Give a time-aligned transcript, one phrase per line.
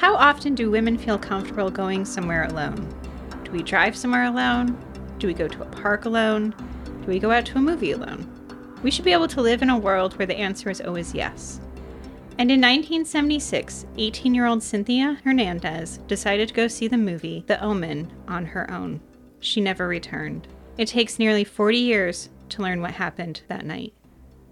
[0.00, 2.88] How often do women feel comfortable going somewhere alone?
[3.44, 4.82] Do we drive somewhere alone?
[5.18, 6.54] Do we go to a park alone?
[7.02, 8.26] Do we go out to a movie alone?
[8.82, 11.60] We should be able to live in a world where the answer is always yes.
[12.38, 17.62] And in 1976, 18 year old Cynthia Hernandez decided to go see the movie The
[17.62, 19.02] Omen on her own.
[19.40, 20.48] She never returned.
[20.78, 23.92] It takes nearly 40 years to learn what happened that night.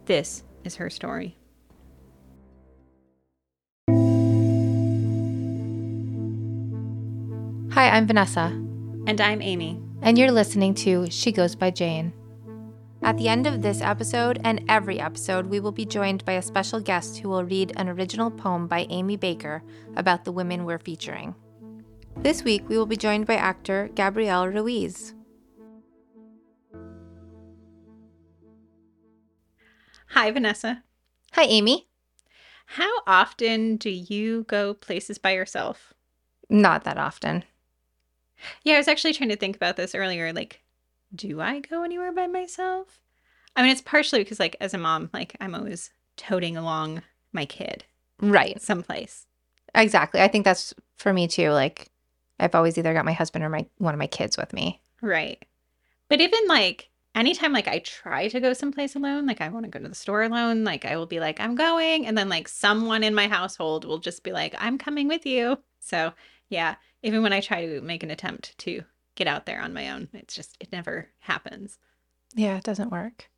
[0.05, 1.39] This is her story.
[7.79, 8.46] Hi, I'm Vanessa,
[9.07, 9.81] And I'm Aimee.
[10.03, 12.13] and you're listening to She Goes by Jane.
[13.05, 16.43] At the end of this episode and every episode, we will be joined by a
[16.43, 19.63] special guest who will read an original poem by Aimee Baker
[19.95, 21.36] about the women we're featuring.
[22.17, 25.14] This week, we will be joined by actor Gabrielle Ruiz.
[30.08, 30.83] Hi, Vanessa.
[31.35, 31.86] Hi, Aimee.
[32.67, 35.95] How often do you go places by yourself?
[36.50, 37.45] Not that often.
[38.62, 40.33] Yeah, I was actually trying to think about this earlier.
[40.33, 40.61] Like,
[41.14, 43.00] do I go anywhere by myself?
[43.56, 47.45] I mean, it's partially because, like, as a mom, like, I'm always toting along my
[47.45, 47.84] kid
[48.20, 48.61] Right.
[48.61, 49.27] someplace.
[49.75, 50.20] Exactly.
[50.20, 51.50] I think that's for me too.
[51.50, 51.91] Like,
[52.41, 54.80] I've always either got my husband or my one of my kids with me.
[55.00, 55.45] Right.
[56.08, 59.70] But even like anytime like I try to go someplace alone, like I want to
[59.70, 62.06] go to the store alone, like I will be like, I'm going.
[62.06, 65.58] And then like someone in my household will just be like, I'm coming with you.
[65.80, 66.12] So
[66.48, 68.82] yeah, even when I try to make an attempt to
[69.14, 71.78] get out there on my own, it's just, it never happens.
[72.34, 73.28] Yeah, it doesn't work.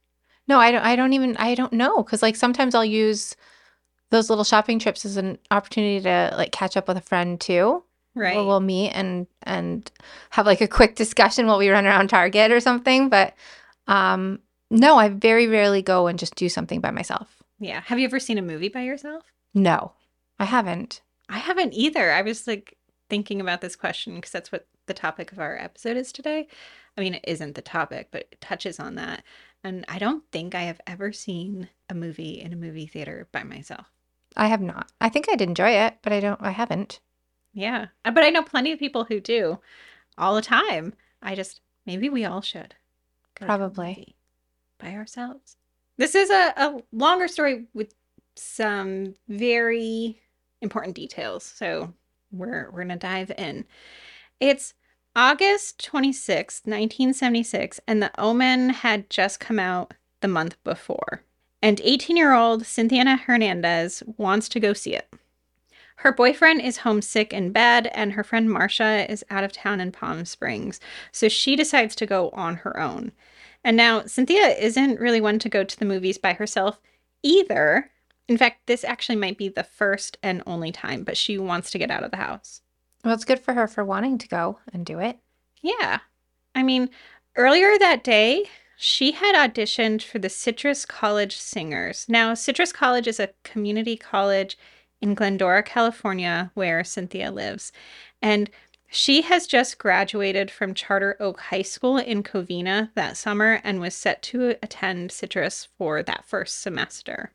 [0.49, 0.83] No, I don't.
[0.83, 1.37] I don't even.
[1.37, 3.37] I don't know because like sometimes I'll use
[4.11, 7.85] those little shopping trips as an opportunity to like catch up with a friend too.
[8.17, 8.37] Right.
[8.37, 9.89] Or we'll meet and and
[10.31, 13.09] have like a quick discussion while we run around Target or something.
[13.09, 13.35] But
[13.87, 14.41] um,
[14.73, 17.43] no, I very rarely go and just do something by myself.
[17.61, 17.83] yeah.
[17.83, 19.23] Have you ever seen a movie by yourself?
[19.55, 19.93] No,
[20.41, 21.01] I haven't.
[21.29, 22.11] I haven't either.
[22.11, 22.77] I was like
[23.11, 26.49] thinking about this question because that's what the topic of our episode is today.
[26.97, 29.23] I mean, it isn't the topic, but it touches on that.
[29.63, 33.43] And I don't think I have ever seen a movie in a movie theater by
[33.43, 33.91] myself.
[34.37, 34.91] I have not.
[35.01, 36.41] I think I'd enjoy it, but I don't.
[36.41, 37.01] I haven't.
[37.53, 37.89] Yeah.
[38.05, 39.59] Uh, But I know plenty of people who do
[40.17, 40.95] all the time.
[41.21, 42.75] I just, maybe we all should.
[43.35, 44.17] go to a Probably.
[44.79, 45.57] By ourselves.
[45.99, 47.93] This is a, a longer story with
[48.37, 50.19] some very
[50.63, 51.45] important details.
[51.45, 51.93] So
[52.33, 53.65] we're, we're to dive in.
[54.39, 54.75] It's
[55.15, 61.23] August 26th, 1976, and The Omen had just come out the month before.
[61.63, 65.13] And 18 year old Cynthia Hernandez wants to go see it.
[65.97, 69.93] Her boyfriend is homesick in bed, and her friend Marcia is out of town in
[69.93, 70.81] Palm Springs,
[71.13, 73.13] so she decides to go on her own.
[73.63, 76.81] And now, Cynthia isn't really one to go to the movies by herself
[77.23, 77.91] either.
[78.31, 81.79] In fact, this actually might be the first and only time, but she wants to
[81.79, 82.61] get out of the house.
[83.05, 85.19] Well, it's good for her for wanting to go and do it.
[85.63, 85.99] Yeah.
[86.55, 86.91] I mean,
[87.35, 88.45] earlier that day,
[88.77, 92.07] she had auditioned for the Citrus College Singers.
[92.09, 94.57] Now, Citrus College is a community college
[95.01, 97.73] in Glendora, California, where Cynthia lives.
[98.23, 98.49] And
[98.89, 103.97] she has just graduated from Charter Oak High School in Covina that summer and was
[103.97, 107.33] set to attend Citrus for that first semester.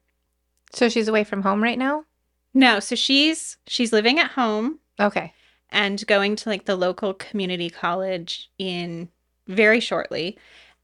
[0.75, 2.06] So she's away from home right now.
[2.53, 5.34] No, so she's she's living at home Okay.
[5.69, 9.09] and going to like the local community college in
[9.47, 10.38] very shortly.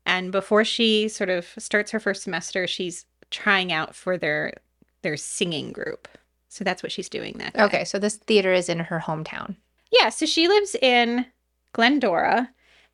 [0.06, 4.54] And before she sort of starts her first semester, she's trying out for their
[5.04, 6.08] their singing group.
[6.50, 7.54] So that's what she's doing that.
[7.54, 7.64] day.
[7.64, 7.84] Okay.
[7.86, 9.56] So this theater is in her hometown.
[9.92, 11.26] Yeah, so she lives in
[11.74, 12.50] Glendora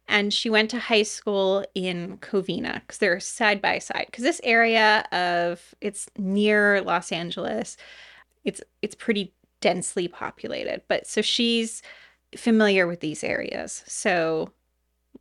[0.07, 4.05] and she went to high school in Covina because they're side by side.
[4.07, 7.77] Because this area of it's near Los Angeles,
[8.45, 10.81] it's it's pretty densely populated.
[10.87, 11.81] But so she's
[12.35, 13.83] familiar with these areas.
[13.87, 14.51] So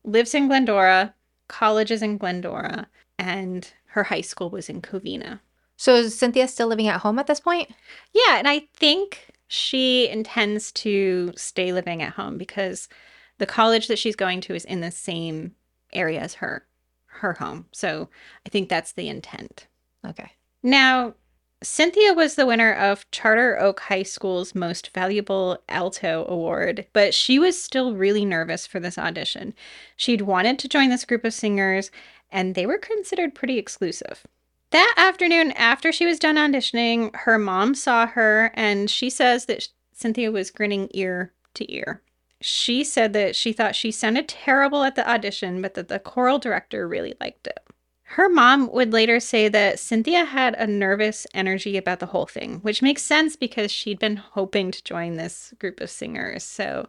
[0.05, 1.15] lives in Glendora,
[1.49, 2.87] college is in Glendora,
[3.19, 5.41] and her high school was in Covina.
[5.77, 7.71] So is Cynthia still living at home at this point?
[8.13, 12.89] Yeah, and I think she intends to stay living at home because
[13.39, 15.55] the college that she's going to is in the same
[15.93, 16.67] area as her
[17.07, 17.67] her home.
[17.73, 18.09] So
[18.45, 19.67] I think that's the intent.
[20.07, 20.33] Okay.
[20.63, 21.15] Now,
[21.63, 27.39] Cynthia was the winner of Charter Oak High School's Most Valuable Alto Award, but she
[27.39, 29.55] was still really nervous for this audition.
[29.97, 31.91] She'd wanted to join this group of singers,
[32.31, 34.27] and they were considered pretty exclusive.
[34.71, 39.69] That afternoon, after she was done auditioning, her mom saw her, and she says that
[39.93, 42.03] Cynthia was grinning ear to ear.
[42.49, 46.39] She said that she thought she sounded terrible at the audition, but that the choral
[46.39, 47.59] director really liked it.
[48.05, 52.61] Her mom would later say that Cynthia had a nervous energy about the whole thing,
[52.61, 56.45] which makes sense because she'd been hoping to join this group of singers.
[56.45, 56.89] So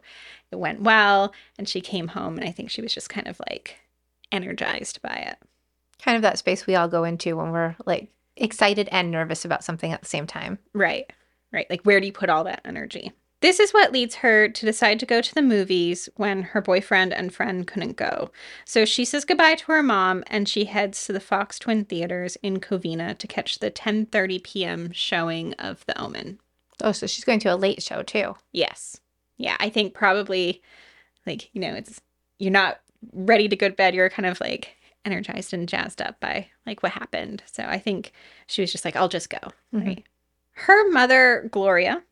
[0.52, 3.40] it went well, and she came home, and I think she was just kind of
[3.50, 3.80] like
[4.30, 5.38] energized by it.
[6.00, 9.64] Kind of that space we all go into when we're like excited and nervous about
[9.64, 10.60] something at the same time.
[10.72, 11.12] Right,
[11.52, 11.68] right.
[11.68, 13.10] Like, where do you put all that energy?
[13.40, 17.12] This is what leads her to decide to go to the movies when her boyfriend
[17.12, 18.30] and friend couldn't go.
[18.64, 22.36] So she says goodbye to her mom and she heads to the Fox Twin Theaters
[22.42, 24.92] in Covina to catch the 10:30 p.m.
[24.92, 26.40] showing of The Omen.
[26.82, 28.36] Oh, so she's going to a late show too.
[28.52, 29.00] Yes.
[29.36, 30.60] Yeah, I think probably
[31.24, 32.00] like, you know, it's
[32.38, 32.80] you're not
[33.12, 34.74] ready to go to bed, you're kind of like
[35.04, 37.44] energized and jazzed up by like what happened.
[37.46, 38.12] So I think
[38.48, 39.38] she was just like, I'll just go.
[39.72, 39.86] Mhm.
[39.86, 40.04] Right.
[40.52, 42.02] Her mother, Gloria,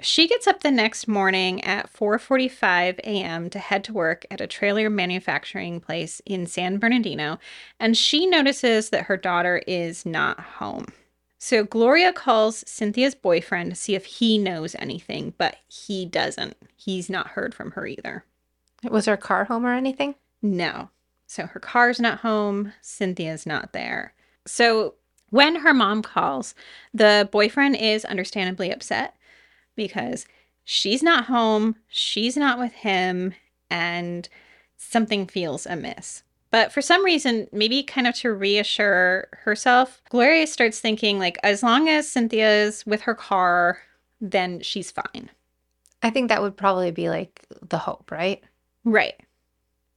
[0.00, 3.50] she gets up the next morning at 4:45 a.m.
[3.50, 7.38] to head to work at a trailer manufacturing place in San Bernardino,
[7.78, 10.86] and she notices that her daughter is not home.
[11.38, 16.56] So Gloria calls Cynthia's boyfriend to see if he knows anything, but he doesn't.
[16.76, 18.24] He's not heard from her either.
[18.88, 20.14] Was her car home or anything?
[20.40, 20.90] No.
[21.26, 22.72] So her car's not home.
[22.80, 24.14] Cynthia's not there.
[24.46, 24.94] So
[25.30, 26.54] when her mom calls,
[26.92, 29.16] the boyfriend is understandably upset
[29.76, 30.26] because
[30.64, 33.34] she's not home, she's not with him,
[33.70, 34.28] and
[34.76, 36.22] something feels amiss.
[36.50, 41.62] But for some reason, maybe kind of to reassure herself, Gloria starts thinking like, as
[41.62, 43.78] long as Cynthia's with her car,
[44.20, 45.30] then she's fine.
[46.02, 48.42] I think that would probably be like the hope, right?
[48.84, 49.14] Right.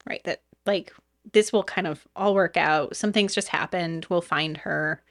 [0.07, 0.23] Right.
[0.23, 0.93] That like
[1.33, 2.95] this will kind of all work out.
[2.95, 4.05] Something's just happened.
[4.09, 5.01] We'll find her.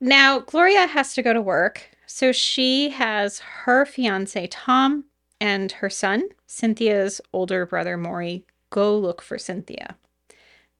[0.00, 1.88] Now, Gloria has to go to work.
[2.06, 5.04] So she has her fiance, Tom,
[5.40, 9.96] and her son, Cynthia's older brother, Maury, go look for Cynthia.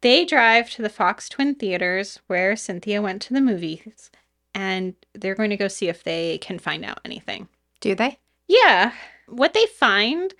[0.00, 4.10] They drive to the Fox Twin Theaters where Cynthia went to the movies,
[4.54, 7.48] and they're going to go see if they can find out anything.
[7.80, 8.18] Do they?
[8.46, 8.92] Yeah.
[9.28, 10.34] What they find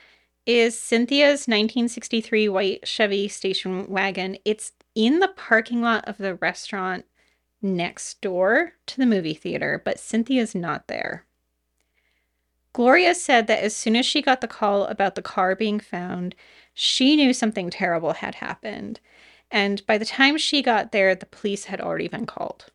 [0.46, 4.36] is Cynthia's 1963 white Chevy station wagon.
[4.44, 7.06] It's in the parking lot of the restaurant
[7.64, 11.24] next door to the movie theater, but Cynthia's not there.
[12.72, 16.34] Gloria said that as soon as she got the call about the car being found,
[16.74, 19.00] she knew something terrible had happened.
[19.50, 22.66] And by the time she got there, the police had already been called.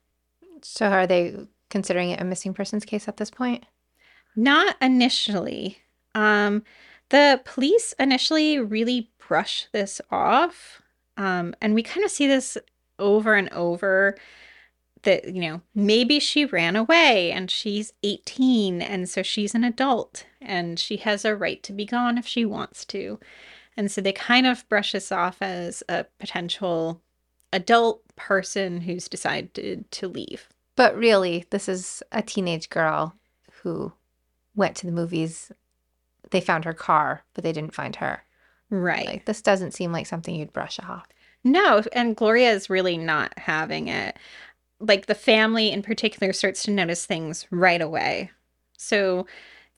[0.62, 1.36] So are they
[1.69, 3.65] considering it a missing persons case at this point?
[4.36, 5.80] Not initially.
[6.15, 6.63] Um,
[7.09, 10.81] the police initially really brush this off.
[11.18, 12.57] Um, and we kind of see this
[12.97, 14.15] over and over
[15.04, 20.25] that, you know, maybe she ran away and she's 18 and so she's an adult
[20.42, 23.19] and she has a right to be gone if she wants to.
[23.78, 27.01] And so they kind of brush this off as a potential
[27.54, 30.50] adult person who's decided to leave.
[30.75, 33.16] But really, this is a teenage girl
[33.63, 33.94] who
[34.56, 35.51] went to the movies.
[36.31, 38.24] They found her car, but they didn't find her.
[38.69, 39.07] Right.
[39.07, 41.07] Like this doesn't seem like something you'd brush off.
[41.44, 44.18] No, and Gloria is really not having it.
[44.79, 48.31] Like the family in particular starts to notice things right away.
[48.77, 49.27] So,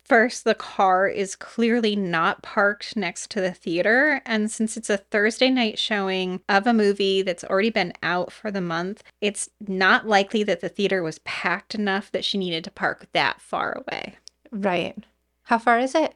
[0.03, 4.21] first, the car is clearly not parked next to the theater.
[4.25, 8.51] And since it's a Thursday night showing of a movie that's already been out for
[8.51, 12.71] the month, it's not likely that the theater was packed enough that she needed to
[12.71, 14.17] park that far away.
[14.51, 14.97] Right.
[15.43, 16.13] How far is it?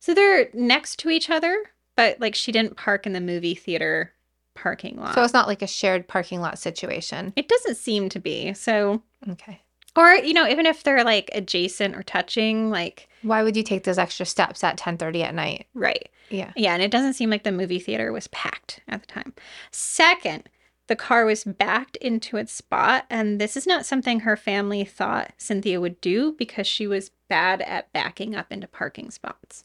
[0.00, 4.12] So they're next to each other, but like she didn't park in the movie theater
[4.54, 5.14] parking lot.
[5.14, 7.32] So it's not like a shared parking lot situation.
[7.36, 8.52] It doesn't seem to be.
[8.54, 9.60] So, Okay.
[9.96, 13.84] or you know, even if they're like adjacent or touching, like Why would you take
[13.84, 15.66] those extra steps at 10:30 at night?
[15.74, 16.08] right.
[16.30, 16.52] Yeah.
[16.54, 19.34] Yeah, and it doesn't seem like the movie theater was packed at the time.
[19.72, 20.48] Second,
[20.86, 25.32] the car was backed into its spot, and this is not something her family thought
[25.38, 29.64] Cynthia would do because she was bad at backing up into parking spots.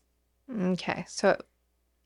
[0.51, 1.06] Okay.
[1.08, 1.39] So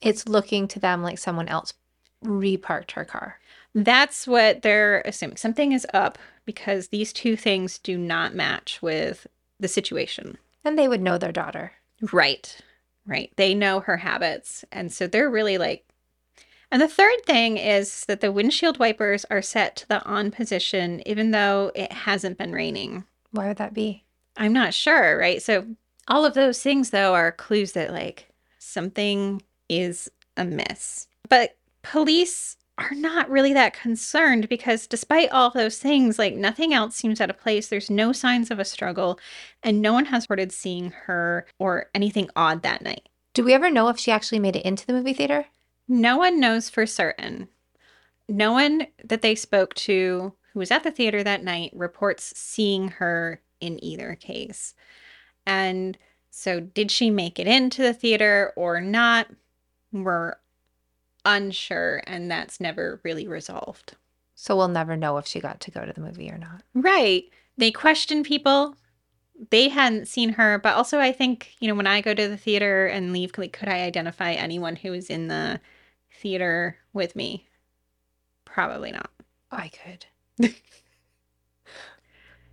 [0.01, 1.73] it's looking to them like someone else
[2.23, 3.39] reparked her car.
[3.75, 5.37] That's what they're assuming.
[5.37, 9.27] Something is up because these two things do not match with
[9.59, 10.37] the situation.
[10.65, 11.73] And they would know their daughter.
[12.11, 12.57] Right.
[13.05, 13.31] Right.
[13.35, 14.65] They know her habits.
[14.71, 15.85] And so they're really like.
[16.71, 21.01] And the third thing is that the windshield wipers are set to the on position,
[21.07, 23.05] even though it hasn't been raining.
[23.31, 24.03] Why would that be?
[24.37, 25.17] I'm not sure.
[25.17, 25.41] Right.
[25.41, 25.65] So
[26.07, 31.07] all of those things, though, are clues that like something is amiss.
[31.27, 36.95] But police are not really that concerned because despite all those things, like nothing else
[36.95, 37.67] seems out of place.
[37.67, 39.19] There's no signs of a struggle,
[39.61, 43.09] and no one has reported seeing her or anything odd that night.
[43.33, 45.45] Do we ever know if she actually made it into the movie theater?
[45.87, 47.49] No one knows for certain.
[48.27, 52.89] No one that they spoke to who was at the theater that night, reports seeing
[52.89, 54.73] her in either case.
[55.45, 55.97] And
[56.31, 59.27] so, did she make it into the theater or not?
[59.91, 60.35] We're
[61.29, 63.95] unsure, and that's never really resolved.
[64.35, 66.63] So, we'll never know if she got to go to the movie or not.
[66.73, 67.25] Right.
[67.57, 68.75] They question people.
[69.51, 72.37] They hadn't seen her, but also I think, you know, when I go to the
[72.37, 75.61] theater and leave, like, could I identify anyone who was in the
[76.21, 77.47] theater with me?
[78.45, 79.09] Probably not.
[79.51, 80.53] I could.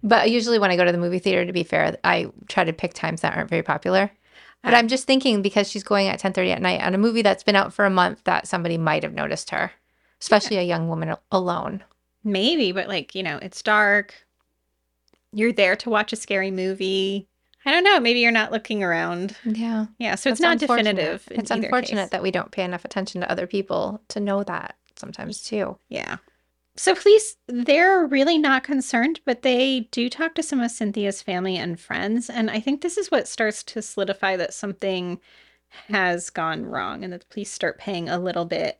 [0.02, 2.72] but usually when I go to the movie theater, to be fair, I try to
[2.72, 4.10] pick times that aren't very popular.
[4.62, 7.44] But I'm just thinking because she's going at 10:30 at night on a movie that's
[7.44, 9.70] been out for a month that somebody might have noticed her,
[10.20, 10.62] especially yeah.
[10.62, 11.84] a young woman alone.
[12.24, 14.14] Maybe, but like, you know, it's dark.
[15.32, 17.28] You're there to watch a scary movie.
[17.64, 18.00] I don't know.
[18.00, 19.36] Maybe you're not looking around.
[19.44, 19.86] Yeah.
[19.98, 20.14] Yeah.
[20.14, 21.26] So it's not definitive.
[21.30, 22.10] It's unfortunate case.
[22.10, 25.78] that we don't pay enough attention to other people to know that sometimes too.
[25.88, 26.16] Yeah.
[26.78, 31.56] So police, they're really not concerned, but they do talk to some of Cynthia's family
[31.56, 32.28] and friends.
[32.28, 35.18] And I think this is what starts to solidify that something
[35.88, 38.78] has gone wrong and that the police start paying a little bit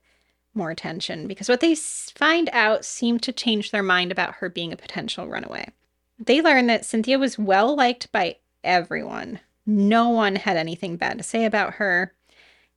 [0.55, 4.73] more attention because what they find out seemed to change their mind about her being
[4.73, 5.69] a potential runaway.
[6.19, 9.41] They learn that Cynthia was well liked by everyone.
[9.67, 12.15] No one had anything bad to say about her.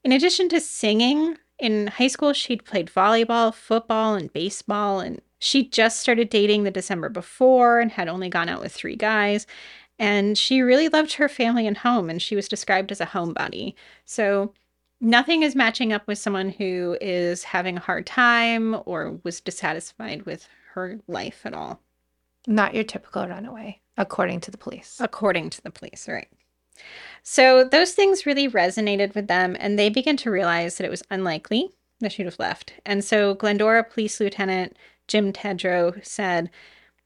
[0.04, 5.68] In addition to singing, in high school, she'd played volleyball, football, and baseball, and she
[5.68, 9.46] just started dating the December before and had only gone out with three guys.
[9.98, 13.74] And she really loved her family and home, and she was described as a homebody.
[14.06, 14.54] So
[15.00, 20.22] nothing is matching up with someone who is having a hard time or was dissatisfied
[20.22, 21.80] with her life at all.
[22.46, 24.96] Not your typical runaway, according to the police.
[25.00, 26.28] According to the police, right.
[27.22, 31.02] So those things really resonated with them, and they began to realize that it was
[31.10, 31.70] unlikely
[32.00, 32.72] that she'd have left.
[32.84, 36.50] And so Glendora Police Lieutenant Jim Tedrow said,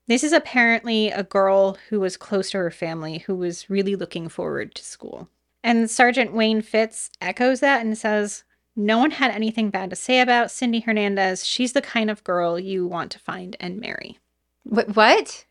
[0.07, 4.29] This is apparently a girl who was close to her family, who was really looking
[4.29, 5.29] forward to school.
[5.63, 8.45] And Sergeant Wayne Fitz echoes that and says,
[8.77, 11.47] No one had anything bad to say about Cindy Hernandez.
[11.47, 14.19] She's the kind of girl you want to find and marry.
[14.65, 15.47] What what?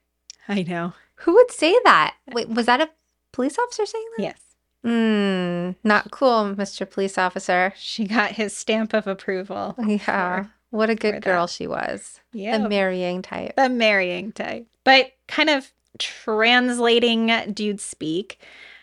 [0.47, 0.93] I know.
[1.15, 2.15] Who would say that?
[2.31, 2.89] Wait, was that a
[3.33, 4.23] police officer saying that?
[4.23, 4.39] Yes.
[4.83, 6.89] Hmm, not cool, Mr.
[6.89, 7.73] Police Officer.
[7.77, 9.75] She got his stamp of approval.
[9.85, 10.45] Yeah.
[10.71, 11.51] What a good girl that.
[11.53, 12.19] she was.
[12.31, 12.57] Yeah.
[12.57, 13.55] The marrying type.
[13.55, 14.65] The marrying type.
[14.83, 18.39] But kind of translating dude speak,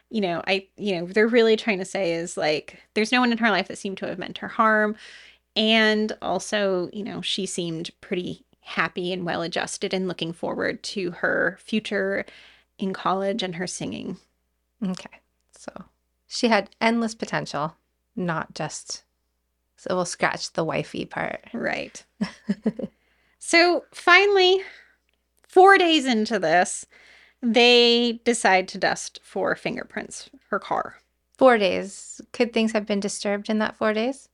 [0.08, 3.32] you know, I, you know, they're really trying to say is like, there's no one
[3.32, 4.96] in her life that seemed to have meant her harm.
[5.56, 11.10] And also, you know, she seemed pretty happy and well adjusted and looking forward to
[11.10, 12.24] her future
[12.78, 14.16] in college and her singing.
[14.82, 15.20] Okay.
[15.56, 15.72] So
[16.26, 17.76] she had endless potential,
[18.16, 19.04] not just.
[19.76, 21.44] So we'll scratch the wifey part.
[21.52, 22.04] Right.
[23.38, 24.62] so finally,
[25.48, 26.86] four days into this,
[27.42, 30.96] they decide to dust for fingerprints her car.
[31.38, 32.20] Four days.
[32.32, 34.28] Could things have been disturbed in that four days?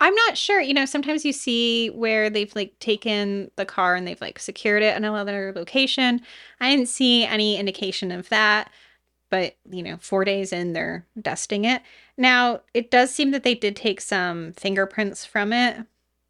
[0.00, 0.60] I'm not sure.
[0.60, 4.82] You know, sometimes you see where they've like taken the car and they've like secured
[4.82, 6.20] it in another location.
[6.60, 8.70] I didn't see any indication of that
[9.34, 11.82] but you know, four days in, they're dusting it.
[12.16, 15.76] Now, it does seem that they did take some fingerprints from it,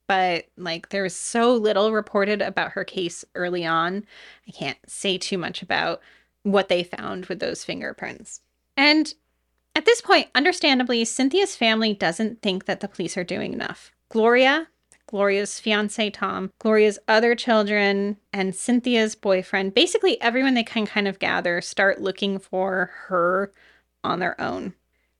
[0.08, 4.06] but like there was so little reported about her case early on.
[4.48, 6.00] I can't say too much about
[6.44, 8.40] what they found with those fingerprints.
[8.74, 9.12] And
[9.76, 13.92] at this point, understandably, Cynthia's family doesn't think that the police are doing enough.
[14.08, 14.68] Gloria,
[15.06, 19.74] Gloria's fiance Tom, Gloria's other children, and Cynthia's boyfriend.
[19.74, 23.52] Basically, everyone they can kind of gather start looking for her
[24.02, 24.74] on their own.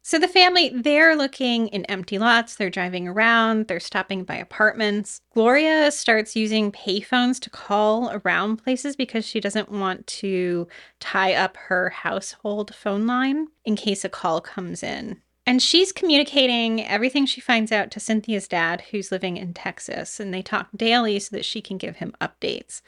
[0.06, 5.22] So the family, they're looking in empty lots, they're driving around, they're stopping by apartments.
[5.32, 10.68] Gloria starts using payphones to call around places because she doesn't want to
[11.00, 15.22] tie up her household phone line in case a call comes in.
[15.46, 20.32] And she's communicating everything she finds out to Cynthia's dad, who's living in Texas, and
[20.32, 22.80] they talk daily so that she can give him updates.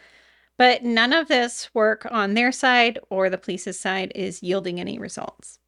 [0.57, 4.99] But none of this work on their side or the police's side is yielding any
[4.99, 5.59] results.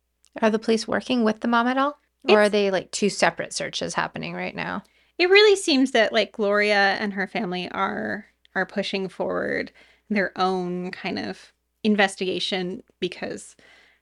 [0.41, 1.99] Are the police working with the mom at all?
[2.25, 4.83] Or it's, are they like two separate searches happening right now?
[5.19, 9.73] It really seems that like Gloria and her family are are pushing forward
[10.09, 11.53] their own kind of
[11.85, 13.57] investigation because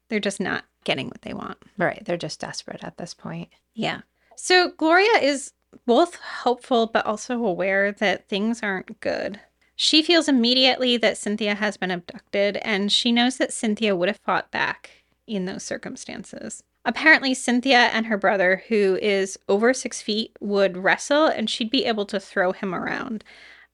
[0.08, 1.58] they're just not getting what they want.
[1.78, 2.02] Right.
[2.04, 3.48] They're just desperate at this point.
[3.75, 4.02] Yeah.
[4.36, 5.52] So Gloria is
[5.84, 9.40] both hopeful but also aware that things aren't good.
[9.75, 14.16] She feels immediately that Cynthia has been abducted, and she knows that Cynthia would have
[14.18, 14.90] fought back
[15.26, 16.62] in those circumstances.
[16.86, 21.84] Apparently, Cynthia and her brother, who is over six feet, would wrestle and she'd be
[21.84, 23.25] able to throw him around.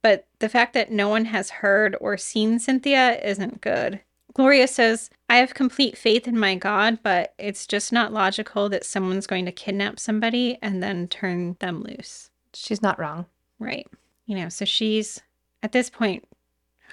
[0.03, 4.01] but the fact that no one has heard or seen Cynthia isn't good.
[4.35, 8.85] Gloria says, I have complete faith in my God, but it's just not logical that
[8.85, 12.31] someone's going to kidnap somebody and then turn them loose.
[12.55, 13.27] She's not wrong.
[13.59, 13.87] Right.
[14.27, 15.21] You know, so she's
[15.63, 16.27] at this point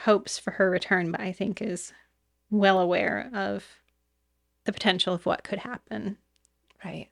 [0.03, 1.93] hopes for her return, but I think is
[2.49, 3.65] well aware of
[4.65, 6.17] the potential of what could happen.
[6.83, 7.09] Right.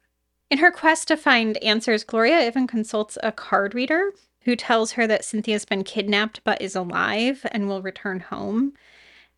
[0.49, 5.05] In her quest to find answers, Gloria even consults a card reader who tells her
[5.07, 8.73] that Cynthia's been kidnapped but is alive and will return home.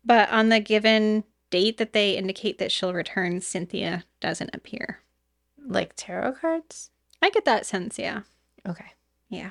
[0.04, 5.00] But on the given date that they indicate that she'll return, Cynthia doesn't appear.
[5.62, 6.90] Like tarot cards?
[7.22, 8.22] I get that sense, yeah.
[8.66, 8.92] Okay.
[9.28, 9.50] Yeah.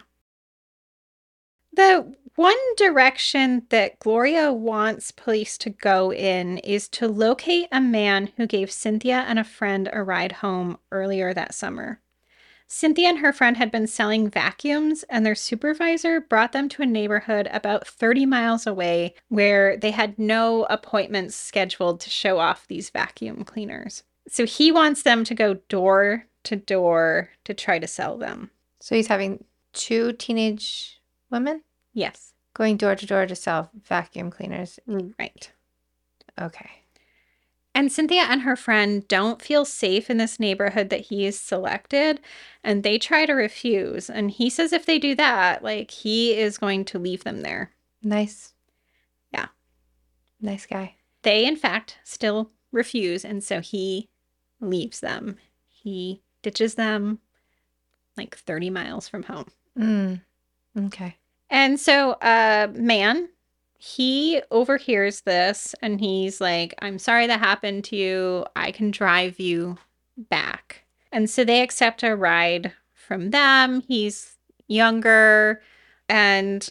[1.74, 8.32] The one direction that Gloria wants police to go in is to locate a man
[8.38, 12.02] who gave Cynthia and a friend a ride home earlier that summer.
[12.72, 16.86] Cynthia and her friend had been selling vacuums, and their supervisor brought them to a
[16.86, 22.92] neighborhood about 30 miles away where they had no appointments scheduled to show off these
[22.92, 24.04] vacuum cleaners.
[24.28, 28.52] So he wants them to go door to door to try to sell them.
[28.80, 32.34] So he's having two teenage women Yes.
[32.54, 34.80] going door to door to sell vacuum cleaners.
[34.88, 35.52] Right.
[36.40, 36.70] Okay.
[37.76, 42.20] And Cynthia and her friend don't feel safe in this neighborhood that he's selected,
[42.64, 44.10] and they try to refuse.
[44.10, 47.72] And he says if they do that, like he is going to leave them there.
[48.02, 48.54] Nice.
[49.32, 49.48] Yeah.
[50.42, 50.96] Nice guy.
[51.22, 54.10] They, in fact, still refuse, and so he
[54.60, 55.38] leaves them.
[55.68, 57.20] He ditches them
[58.18, 59.48] like 30 miles from home.
[59.78, 60.22] Mm.
[60.86, 61.16] Okay.
[61.50, 63.30] And so, uh, man,
[63.82, 68.46] he overhears this and he's like, I'm sorry that happened to you.
[68.54, 69.78] I can drive you
[70.18, 70.84] back.
[71.14, 73.82] And so they accept a ride from them.
[73.88, 74.36] He's
[74.68, 75.62] younger.
[76.10, 76.70] And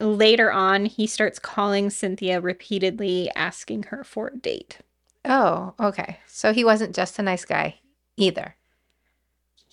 [0.00, 4.78] later on, he starts calling Cynthia repeatedly, asking her for a date.
[5.26, 6.18] Oh, okay.
[6.26, 7.76] So he wasn't just a nice guy
[8.16, 8.56] either.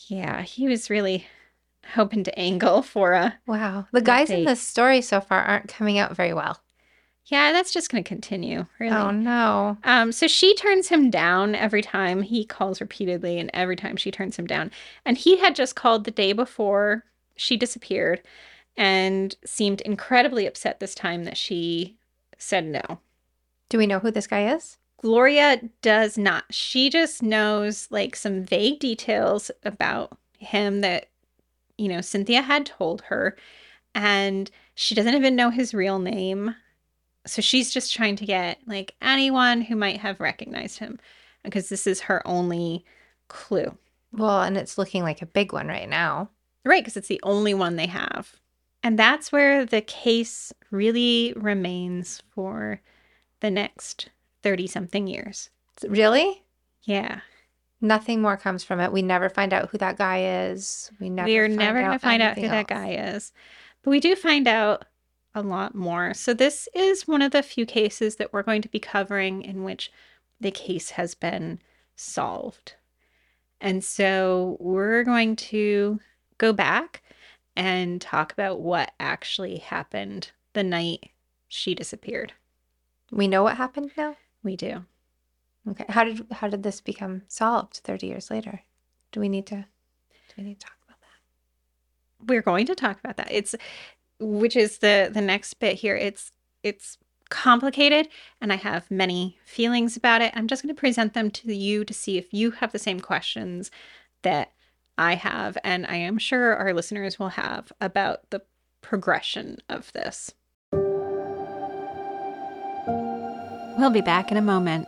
[0.07, 1.25] Yeah, he was really
[1.93, 3.87] hoping to angle for a Wow.
[3.91, 6.61] The guys in this story so far aren't coming out very well.
[7.25, 8.95] Yeah, that's just going to continue, really.
[8.95, 9.77] Oh, no.
[9.83, 14.09] Um, so she turns him down every time he calls repeatedly, and every time she
[14.09, 14.71] turns him down.
[15.05, 17.03] And he had just called the day before
[17.35, 18.23] she disappeared
[18.75, 21.97] and seemed incredibly upset this time that she
[22.39, 22.99] said no.
[23.69, 24.77] Do we know who this guy is?
[24.99, 26.45] Gloria does not.
[26.49, 31.08] She just knows like some vague details about him that,
[31.79, 33.35] you know, Cynthia had told her.
[33.95, 36.55] And she doesn't even know his real name.
[37.25, 40.99] So she's just trying to get like anyone who might have recognized him
[41.43, 42.85] because this is her only
[43.27, 43.77] clue.
[44.11, 46.29] Well, and it's looking like a big one right now.
[46.65, 48.35] Right, because it's the only one they have.
[48.83, 52.81] And that's where the case really remains for
[53.39, 54.09] the next
[54.43, 55.49] 30 something years.
[55.87, 56.43] Really?
[56.83, 57.21] Yeah.
[57.81, 58.91] Nothing more comes from it.
[58.91, 60.91] We never find out who that guy is.
[60.99, 61.27] We never.
[61.27, 63.31] We're find never going to find out who anything that guy is.
[63.83, 64.85] But we do find out
[65.33, 66.13] a lot more.
[66.13, 69.63] So, this is one of the few cases that we're going to be covering in
[69.63, 69.91] which
[70.41, 71.59] the case has been
[71.95, 72.73] solved.
[73.61, 75.99] And so, we're going to
[76.37, 77.01] go back
[77.55, 81.11] and talk about what actually happened the night
[81.47, 82.33] she disappeared.
[83.11, 84.17] We know what happened now.
[84.43, 84.85] We do.
[85.67, 85.85] Okay.
[85.89, 88.61] How did how did this become solved 30 years later?
[89.11, 92.27] Do we need to do we need to talk about that?
[92.27, 93.55] we're going to talk about that it's
[94.19, 96.31] which is the the next bit here it's
[96.63, 96.97] it's
[97.29, 98.07] complicated
[98.41, 101.85] and i have many feelings about it i'm just going to present them to you
[101.85, 103.69] to see if you have the same questions
[104.23, 104.51] that
[104.97, 108.41] i have and i am sure our listeners will have about the
[108.81, 110.33] progression of this
[113.77, 114.87] we'll be back in a moment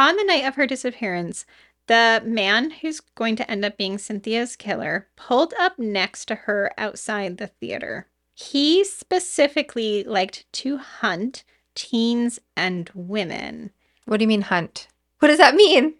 [0.00, 1.44] On the night of her disappearance,
[1.86, 6.72] the man who's going to end up being Cynthia's killer pulled up next to her
[6.78, 8.06] outside the theater.
[8.34, 13.72] He specifically liked to hunt teens and women.
[14.06, 14.88] What do you mean hunt?
[15.18, 15.96] What does that mean?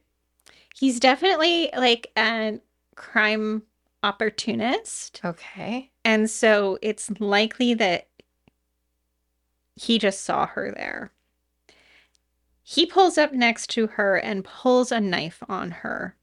[0.74, 2.58] He's definitely like a
[2.94, 3.64] crime
[4.02, 5.20] opportunist.
[5.22, 5.90] Okay.
[6.06, 8.08] And so it's likely that
[9.76, 11.12] he just saw her there.
[12.72, 16.14] He pulls up next to her and pulls a knife on her.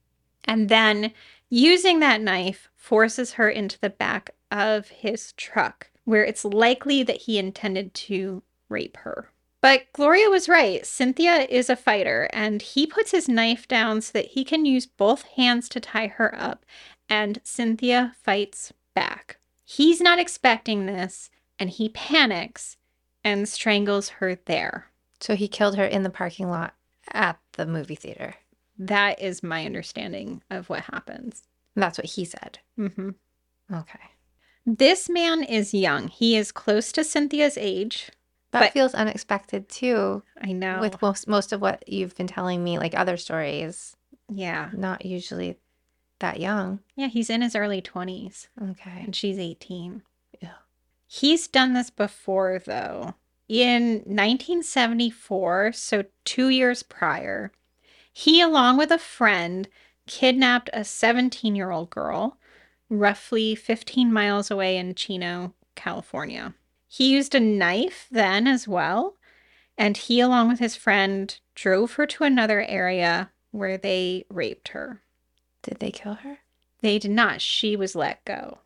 [0.46, 1.12] And then,
[1.50, 7.24] using that knife, forces her into the back of his truck, where it's likely that
[7.24, 9.30] he intended to rape her.
[9.60, 10.86] But Gloria was right.
[10.86, 14.86] Cynthia is a fighter, and he puts his knife down so that he can use
[14.86, 16.66] both hands to tie her up,
[17.10, 19.36] and Cynthia fights back.
[19.66, 21.30] He's not expecting this,
[21.60, 22.78] and he panics
[23.22, 24.92] and strangles her there.
[25.19, 26.73] So he killed her in the parking lot
[27.12, 28.36] at the movie theater.
[28.77, 31.43] That is my understanding of what happens.
[31.75, 32.60] That's what he said.
[32.77, 33.10] Mm-hmm.
[33.73, 33.99] Okay.
[34.65, 36.10] This man is young.
[36.10, 38.12] He is close to Cynthia's age.
[38.51, 40.23] That but feels unexpected too.
[40.41, 40.80] I know.
[40.80, 43.95] With most most of what you've been telling me, like other stories,
[44.30, 45.58] yeah, not usually
[46.19, 46.80] that young.
[46.95, 48.47] Yeah, he's in his early twenties.
[48.62, 49.03] Okay.
[49.03, 50.03] And she's eighteen.
[50.41, 50.53] Yeah.
[51.08, 53.15] He's done this before though.
[53.48, 57.52] In 1974, so two years prior,
[58.12, 59.70] he, along with a friend,
[60.06, 62.38] kidnapped a 17 year old girl,
[62.90, 66.56] roughly 15 miles away in Chino, California.
[66.88, 69.16] He used a knife then as well,
[69.78, 75.02] and he, along with his friend, drove her to another area where they raped her.
[75.62, 76.40] Did they kill her?
[76.82, 77.42] They did not.
[77.42, 78.60] She was let go.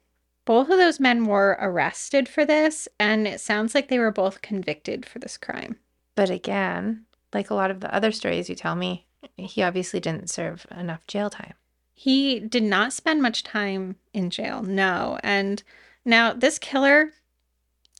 [0.45, 4.41] Both of those men were arrested for this, and it sounds like they were both
[4.41, 5.77] convicted for this crime.
[6.15, 9.05] But again, like a lot of the other stories you tell me,
[9.37, 11.53] he obviously didn't serve enough jail time.
[11.93, 15.19] He did not spend much time in jail, no.
[15.23, 15.61] And
[16.03, 17.11] now, this killer,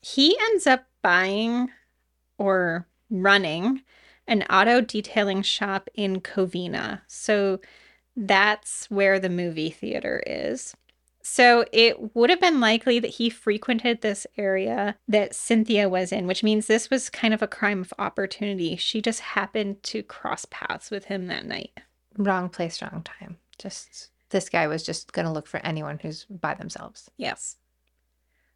[0.02, 1.70] he ends up buying
[2.40, 3.84] or running
[4.28, 7.02] an auto detailing shop in Covina.
[7.08, 7.60] So
[8.16, 10.76] that's where the movie theater is.
[11.24, 16.26] So it would have been likely that he frequented this area that Cynthia was in,
[16.28, 18.76] which means this was kind of a crime of opportunity.
[18.76, 21.72] She just happened to cross paths with him that night.
[22.18, 23.38] Wrong place, wrong time.
[23.60, 27.10] Just this guy was just going to look for anyone who's by themselves.
[27.18, 27.58] Yes.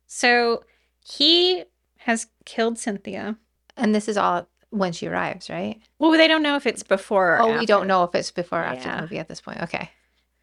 [0.07, 0.63] So
[1.05, 1.63] he
[1.99, 3.37] has killed Cynthia.
[3.77, 5.79] And this is all when she arrives, right?
[5.99, 7.59] Well, they don't know if it's before Oh, after.
[7.59, 8.95] we don't know if it's before or after Yeah.
[8.97, 9.61] the movie at this point.
[9.61, 9.91] Okay.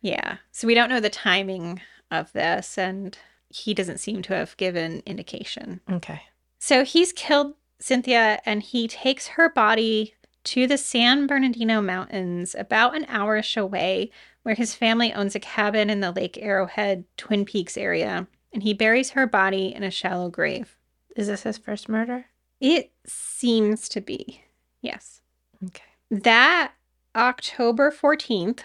[0.00, 0.37] Yeah.
[0.50, 1.80] So we don't know the timing
[2.12, 3.16] of this, and
[3.48, 5.81] he doesn't seem to have given indication.
[5.90, 6.22] Okay.
[6.59, 12.96] So he's killed Cynthia and he takes her body to the San Bernardino Mountains, about
[12.96, 14.11] an hourish away,
[14.42, 18.75] where his family owns a cabin in the Lake Arrowhead, Twin Peaks area, and he
[18.75, 20.77] buries her body in a shallow grave.
[21.14, 22.27] Is this his first murder?
[22.61, 24.42] It seems to be,
[24.81, 25.20] yes.
[25.64, 25.83] Okay.
[26.11, 26.72] That
[27.14, 28.61] October 14th,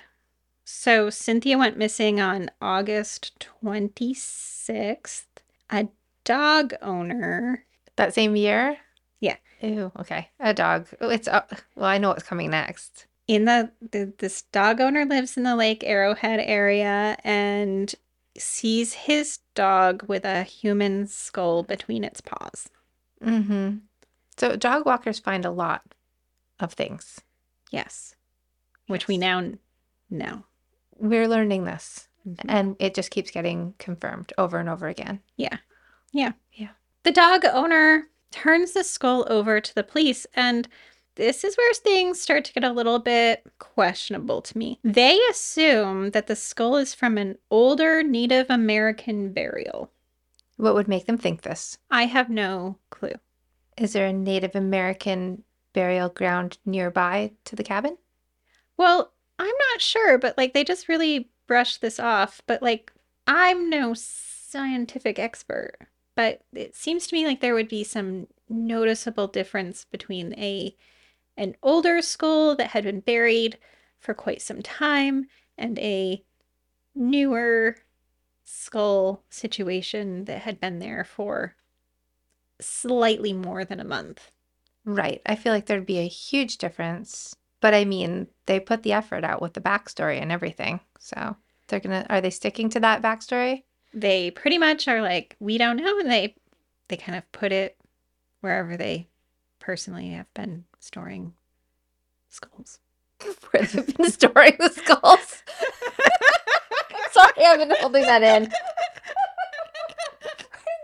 [0.69, 5.23] so Cynthia went missing on August 26th.
[5.69, 5.87] A
[6.25, 7.63] dog owner.
[7.95, 8.77] That same year?
[9.21, 9.37] Yeah.
[9.61, 9.93] Ew.
[9.97, 10.29] Okay.
[10.41, 10.87] A dog.
[10.99, 11.43] Oh, It's uh,
[11.77, 13.05] well, I know what's coming next.
[13.29, 17.95] In the, the this dog owner lives in the Lake Arrowhead area and
[18.37, 22.67] sees his dog with a human skull between its paws.
[23.23, 23.77] Mm-hmm.
[24.35, 25.81] So dog walkers find a lot
[26.59, 27.21] of things.
[27.71, 28.15] Yes.
[28.87, 29.53] Which we now
[30.09, 30.43] know.
[30.99, 32.49] We're learning this, Mm-hmm.
[32.49, 35.21] and it just keeps getting confirmed over and over again.
[35.37, 35.59] Yeah.
[36.11, 36.33] Yeah.
[36.51, 36.71] Yeah.
[37.03, 40.67] The dog owner turns the skull over to the police, and
[41.15, 44.77] this is where things start to get a little bit questionable to me.
[44.83, 49.89] They assume that the skull is from an older Native American burial.
[50.57, 51.77] What would make them think this?
[51.89, 53.13] I have no clue.
[53.77, 57.97] Is there a Native American burial ground nearby to the cabin?
[58.75, 62.41] Well, I'm not sure, but like they just really brushed this off.
[62.47, 62.91] But like,
[63.25, 65.77] I'm no scientific expert,
[66.15, 70.75] but it seems to me like there would be some noticeable difference between a
[71.35, 73.57] an older skull that had been buried
[73.99, 76.23] for quite some time and a
[76.95, 77.75] newer
[78.43, 81.55] skull situation that had been there for
[82.59, 84.31] slightly more than a month.
[84.83, 85.21] Right.
[85.25, 87.35] I feel like there'd be a huge difference.
[87.61, 90.79] But I mean, they put the effort out with the backstory and everything.
[90.99, 91.35] So
[91.67, 93.63] they're gonna are they sticking to that backstory?
[93.93, 96.35] They pretty much are like, we don't know, and they
[96.87, 97.77] they kind of put it
[98.41, 99.07] wherever they
[99.59, 101.33] personally have been storing
[102.29, 102.79] skulls.
[103.51, 105.43] Where they've been storing the skulls.
[107.11, 108.51] Sorry, I've been holding that in.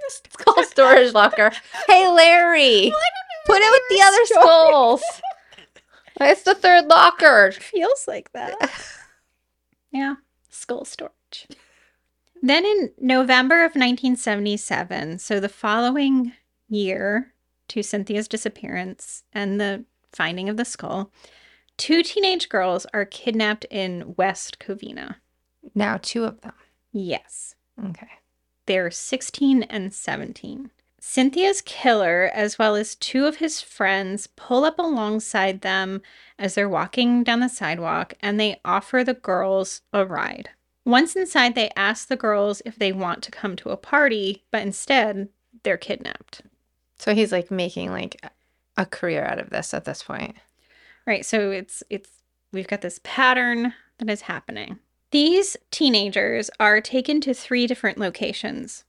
[0.10, 1.52] Skull storage locker.
[1.88, 2.92] Hey Larry.
[3.46, 5.04] Put it with the other skulls.
[6.20, 7.52] It's the third locker.
[7.52, 8.56] Feels like that.
[9.92, 10.16] yeah,
[10.50, 11.48] skull storage.
[12.42, 16.34] Then in November of 1977, so the following
[16.68, 17.34] year
[17.70, 21.12] to Cynthia's disappearance and the finding of the skull,
[21.78, 25.16] two teenage girls are kidnapped in West Covina.
[25.74, 26.54] Now two of them.
[26.92, 27.56] Yes.
[27.84, 28.10] Okay.
[28.66, 30.70] They're 16 and 17.
[31.06, 36.02] Cynthia's killer, as well as two of his friends, pull up alongside them
[36.40, 40.52] as they're walking down the sidewalk and they offer the girls a ride.
[40.86, 44.62] Once inside, they ask the girls if they want to come to a party, but
[44.62, 45.28] instead,
[45.64, 46.42] they're kidnapped.
[46.98, 48.26] So he's like making like
[48.78, 50.38] a career out of this at this point.
[51.06, 51.26] Right.
[51.26, 52.10] So it's it's
[52.54, 54.80] we've got this pattern that is happening.
[55.12, 58.86] These teenagers are taken to three different locations.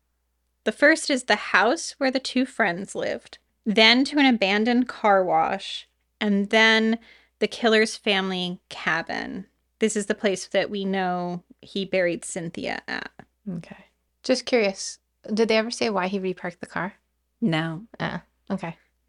[0.64, 5.22] The first is the house where the two friends lived, then to an abandoned car
[5.24, 5.88] wash,
[6.20, 6.98] and then
[7.38, 9.46] the killer's family cabin.
[9.78, 13.10] This is the place that we know he buried Cynthia at.
[13.50, 13.76] Okay.
[14.22, 14.98] Just curious.
[15.32, 16.94] Did they ever say why he reparked the car?
[17.40, 17.82] No.
[18.00, 18.18] Uh,
[18.50, 18.76] okay.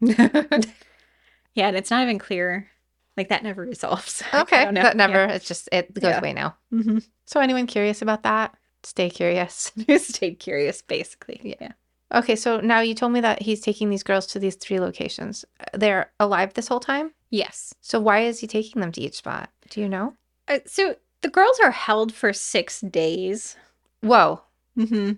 [1.54, 2.68] Yeah, and it's not even clear.
[3.16, 4.22] Like that never resolves.
[4.34, 4.70] Okay.
[4.72, 5.32] That never, Yeah.
[5.32, 6.18] it's just, it goes Yeah.
[6.18, 6.56] away now.
[6.70, 7.06] Mhm.
[7.24, 8.54] So anyone curious about that?
[8.86, 9.72] Stay curious.
[9.98, 11.56] Stayed curious, basically.
[11.60, 11.72] Yeah.
[12.14, 15.44] Okay, so now you told me that he's taking these girls to these three locations.
[15.74, 17.10] They're alive this whole time?
[17.30, 17.74] Yes.
[17.80, 19.50] So why is he taking them to each spot?
[19.70, 20.14] Do you know?
[20.46, 23.56] Uh, so the girls are held for six days.
[24.02, 24.42] Whoa.
[24.78, 25.14] Mm-hmm.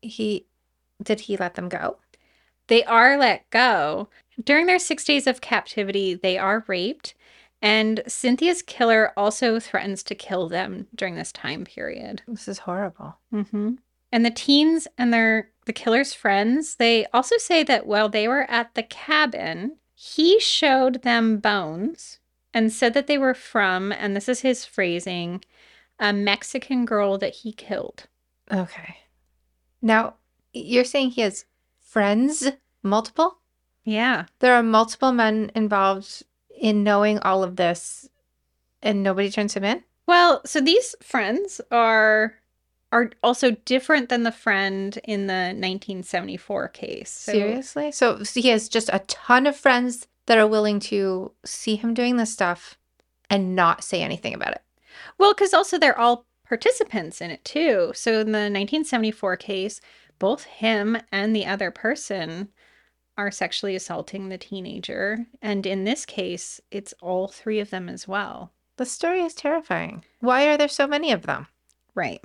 [0.00, 0.46] He
[1.02, 1.96] did he let them go?
[2.68, 4.08] They are let go.
[4.42, 7.14] During their six days of captivity, they are raped,
[7.64, 12.20] and Cynthia's killer also threatens to kill them during this time period.
[12.28, 13.16] This is horrible.
[13.32, 13.76] Mm-hmm.
[14.12, 18.48] And the teens and their the killer's friends, they also say that while they were
[18.50, 22.18] at the cabin, he showed them bones
[22.52, 25.42] and said that they were from, and this is his phrasing,
[25.98, 28.08] a Mexican girl that he killed.
[28.52, 28.98] Okay.
[29.80, 30.16] Now,
[30.52, 31.46] you're saying he has
[31.80, 32.46] friends,
[32.82, 33.38] multiple?
[33.84, 34.26] Yeah.
[34.40, 36.24] There are multiple men involved
[36.64, 38.08] in knowing all of this
[38.82, 39.84] and nobody turns him in?
[40.06, 42.36] Well, so these friends are
[42.90, 47.10] are also different than the friend in the 1974 case.
[47.10, 47.90] So, Seriously?
[47.90, 51.92] So, so he has just a ton of friends that are willing to see him
[51.92, 52.78] doing this stuff
[53.28, 54.62] and not say anything about it.
[55.18, 57.90] Well, because also they're all participants in it too.
[57.96, 59.80] So in the 1974 case,
[60.20, 62.50] both him and the other person
[63.16, 65.26] are sexually assaulting the teenager.
[65.40, 68.52] And in this case, it's all three of them as well.
[68.76, 70.04] The story is terrifying.
[70.20, 71.46] Why are there so many of them?
[71.94, 72.20] Right.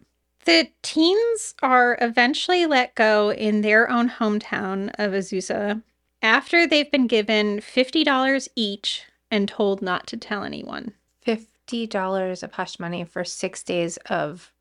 [0.45, 5.83] The teens are eventually let go in their own hometown of Azusa
[6.21, 10.93] after they've been given $50 each and told not to tell anyone.
[11.25, 14.51] $50 of hush money for six days of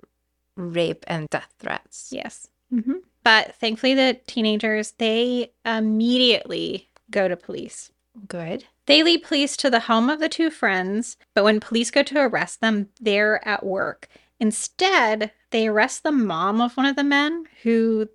[0.56, 2.10] rape and death threats.
[2.12, 2.48] Yes.
[2.70, 7.92] hmm But thankfully, the teenagers, they immediately go to police.
[8.26, 8.64] Good.
[8.86, 12.20] They lead police to the home of the two friends, but when police go to
[12.20, 14.08] arrest them, they're at work
[14.40, 18.08] Instead, they arrest the mom of one of the men who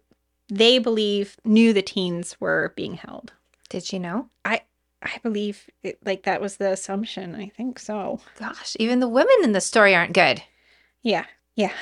[0.48, 3.34] they believe knew the teens were being held.
[3.70, 4.30] Did she know?
[4.46, 4.62] I
[5.02, 7.36] I believe it, like that was the assumption.
[7.36, 8.22] I think so.
[8.40, 10.42] Gosh, even the women in the story aren't good.
[11.02, 11.26] Yeah.
[11.56, 11.74] Yeah.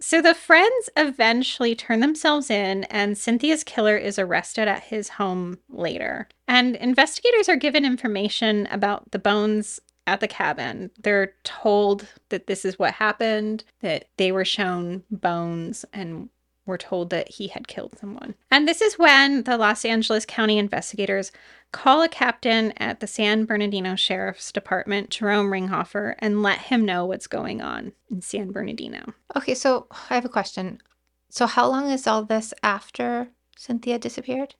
[0.00, 5.58] So the friends eventually turn themselves in, and Cynthia's killer is arrested at his home
[5.68, 6.28] later.
[6.46, 10.90] And investigators are given information about the bones at the cabin.
[11.02, 16.30] They're told that this is what happened, that they were shown bones, and
[16.68, 18.34] were told that he had killed someone.
[18.50, 21.32] And this is when the Los Angeles County investigators
[21.72, 27.04] call a captain at the San Bernardino Sheriff's Department, Jerome Ringhofer, and let him know
[27.04, 29.14] what's going on in San Bernardino.
[29.34, 30.80] Okay, so I have a question.
[31.30, 34.54] So, how long is all this after Cynthia disappeared?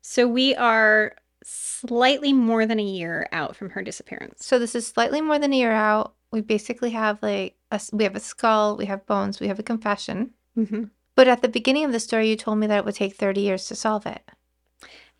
[0.00, 4.46] So, we are slightly more than a year out from her disappearance.
[4.46, 6.14] So, this is slightly more than a year out.
[6.30, 9.62] We basically have like a, we have a skull, we have bones, we have a
[9.62, 10.30] confession.
[10.56, 10.84] Mm-hmm.
[11.16, 13.40] But at the beginning of the story, you told me that it would take 30
[13.40, 14.22] years to solve it.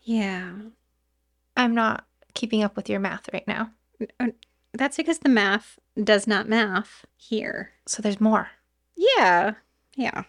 [0.01, 0.53] Yeah.
[1.57, 3.71] I'm not keeping up with your math right now.
[4.19, 4.27] Uh,
[4.73, 7.71] That's because the math does not math here.
[7.85, 8.49] So there's more.
[8.95, 9.53] Yeah.
[9.95, 10.23] Yeah.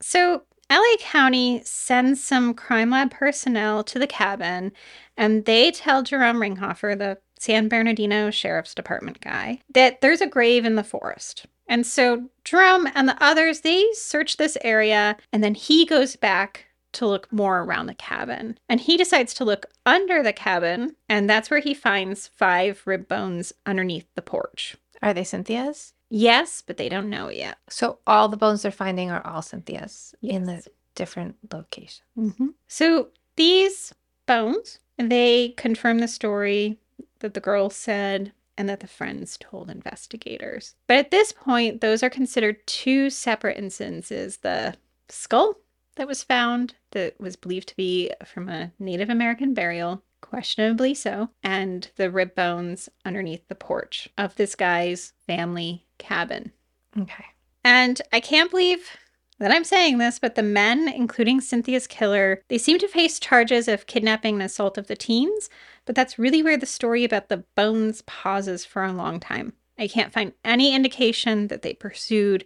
[0.00, 4.72] So LA County sends some crime lab personnel to the cabin
[5.16, 10.64] and they tell Jerome Ringhofer, the San Bernardino Sheriff's Department guy, that there's a grave
[10.64, 11.46] in the forest.
[11.68, 16.66] And so Jerome and the others, they search this area and then he goes back
[16.92, 18.58] to look more around the cabin.
[18.68, 23.06] And he decides to look under the cabin, and that's where he finds five rib
[23.08, 24.76] bones underneath the porch.
[25.02, 25.92] Are they Cynthia's?
[26.10, 27.58] Yes, but they don't know yet.
[27.68, 32.02] So all the bones they're finding are all Cynthia's in the different locations.
[32.18, 32.48] Mm-hmm.
[32.66, 33.94] So these
[34.26, 36.78] bones, they confirm the story
[37.20, 40.74] that the girl said and that the friends told investigators.
[40.88, 44.74] But at this point, those are considered two separate instances the
[45.08, 45.54] skull
[45.96, 51.30] that was found, that was believed to be from a Native American burial, questionably so,
[51.42, 56.52] and the rib bones underneath the porch of this guy's family cabin.
[56.98, 57.24] Okay.
[57.64, 58.90] And I can't believe
[59.38, 63.68] that I'm saying this, but the men, including Cynthia's killer, they seem to face charges
[63.68, 65.48] of kidnapping and assault of the teens,
[65.86, 69.52] but that's really where the story about the bones pauses for a long time.
[69.78, 72.44] I can't find any indication that they pursued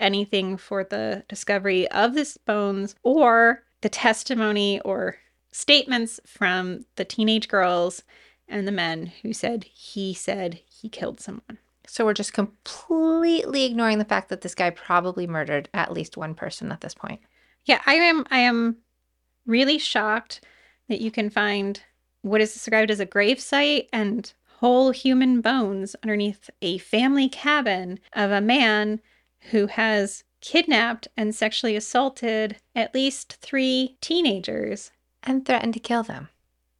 [0.00, 5.16] anything for the discovery of this bones or the testimony or
[5.52, 8.02] statements from the teenage girls
[8.48, 11.58] and the men who said he said he killed someone.
[11.86, 16.34] So we're just completely ignoring the fact that this guy probably murdered at least one
[16.34, 17.20] person at this point.
[17.64, 18.76] Yeah, I am I am
[19.46, 20.40] really shocked
[20.88, 21.80] that you can find
[22.22, 27.98] what is described as a grave site and whole human bones underneath a family cabin
[28.12, 29.00] of a man
[29.50, 34.92] who has kidnapped and sexually assaulted at least three teenagers
[35.22, 36.28] and threatened to kill them.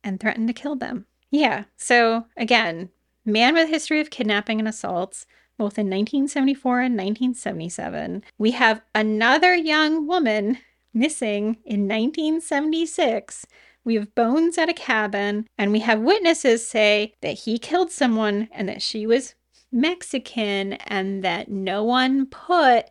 [0.05, 1.07] And threatened to kill them.
[1.31, 1.65] Yeah.
[1.77, 2.91] So again,
[3.25, 5.27] man with a history of kidnapping and assaults,
[5.59, 8.25] both in 1974 and 1977.
[8.39, 10.59] We have another young woman
[10.95, 13.47] missing in 1976.
[13.85, 18.49] We have bones at a cabin, and we have witnesses say that he killed someone
[18.53, 19.35] and that she was
[19.73, 22.87] Mexican and that no one put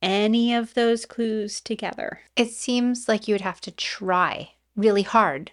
[0.00, 2.20] any of those clues together.
[2.36, 5.52] It seems like you would have to try really hard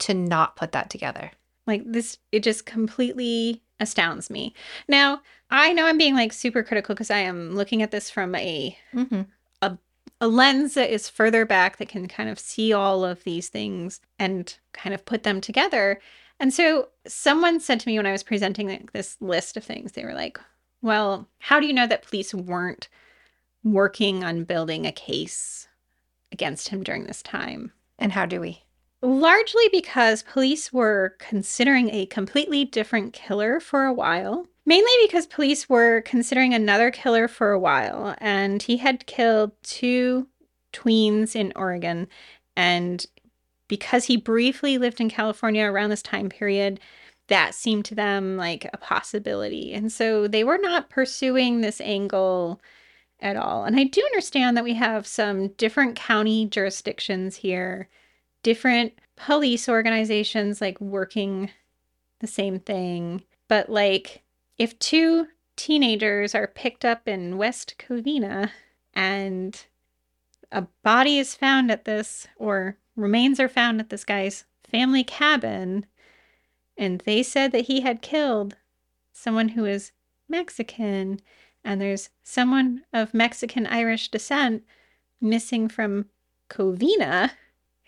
[0.00, 1.32] to not put that together.
[1.70, 4.54] Like this, it just completely astounds me.
[4.88, 8.34] Now, I know I'm being like super critical because I am looking at this from
[8.34, 9.22] a, mm-hmm.
[9.62, 9.78] a
[10.20, 14.00] a lens that is further back that can kind of see all of these things
[14.18, 16.00] and kind of put them together.
[16.38, 19.92] And so someone said to me when I was presenting like, this list of things,
[19.92, 20.38] they were like,
[20.82, 22.88] "Well, how do you know that police weren't
[23.62, 25.68] working on building a case
[26.32, 28.64] against him during this time?" And how do we?
[29.02, 34.46] Largely because police were considering a completely different killer for a while.
[34.66, 40.28] Mainly because police were considering another killer for a while, and he had killed two
[40.72, 42.08] tweens in Oregon.
[42.56, 43.04] And
[43.68, 46.78] because he briefly lived in California around this time period,
[47.28, 49.72] that seemed to them like a possibility.
[49.72, 52.60] And so they were not pursuing this angle
[53.20, 53.64] at all.
[53.64, 57.88] And I do understand that we have some different county jurisdictions here
[58.42, 61.50] different police organizations like working
[62.20, 63.22] the same thing.
[63.48, 64.22] But like
[64.58, 68.50] if two teenagers are picked up in West Covina
[68.94, 69.64] and
[70.52, 75.86] a body is found at this or remains are found at this guy's family cabin
[76.76, 78.56] and they said that he had killed
[79.12, 79.92] someone who is
[80.28, 81.20] Mexican
[81.62, 84.62] and there's someone of Mexican Irish descent
[85.20, 86.06] missing from
[86.48, 87.32] Covina,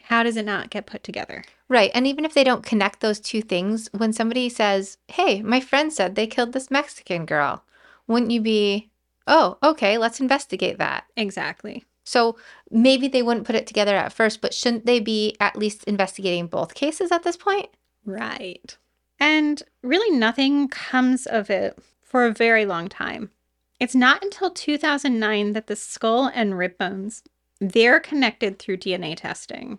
[0.05, 1.45] how does it not get put together?
[1.69, 1.91] Right.
[1.95, 5.93] And even if they don't connect those two things, when somebody says, Hey, my friend
[5.93, 7.65] said they killed this Mexican girl,
[8.07, 8.91] wouldn't you be,
[9.27, 11.05] Oh, okay, let's investigate that?
[11.17, 11.85] Exactly.
[12.05, 12.37] So
[12.71, 16.49] maybe they wouldn't put it together at first, but shouldn't they be at least investigating
[16.49, 17.69] both cases at this point?
[18.05, 18.77] Right.
[19.21, 23.31] And really, nothing comes of it for a very long time.
[23.79, 27.23] It's not until 2009 that the skull and rib bones
[27.61, 29.79] they're connected through DNA testing.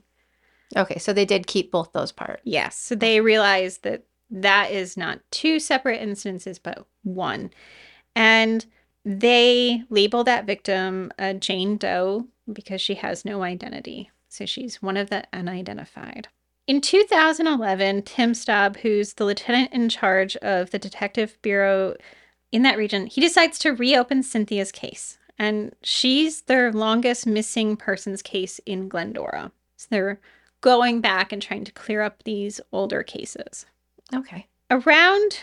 [0.75, 2.41] Okay, so they did keep both those parts.
[2.45, 7.51] Yes, so they realized that that is not two separate instances, but one.
[8.15, 8.65] And
[9.05, 14.09] they label that victim a Jane Doe because she has no identity.
[14.29, 16.27] So she's one of the unidentified.
[16.65, 21.95] In 2011, Tim Staub, who's the lieutenant in charge of the Detective Bureau
[22.51, 25.17] in that region, he decides to reopen Cynthia's case.
[25.37, 29.51] And she's their longest missing persons case in Glendora.
[29.75, 30.19] So they're
[30.63, 33.65] going back and trying to clear up these older cases.
[34.15, 34.47] Okay.
[34.71, 35.39] Around